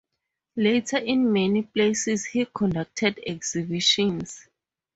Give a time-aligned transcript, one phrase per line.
[0.55, 4.47] Later in many places he conducted exhibitions.